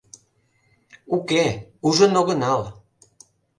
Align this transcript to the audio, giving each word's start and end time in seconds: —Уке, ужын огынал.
—Уке, 1.15 1.45
ужын 1.87 2.13
огынал. 2.21 2.61